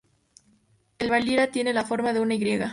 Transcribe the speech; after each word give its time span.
El 0.97 1.11
Valira 1.11 1.51
tiene 1.51 1.73
la 1.73 1.85
forma 1.85 2.11
de 2.11 2.21
una 2.21 2.33
"Y". 2.33 2.59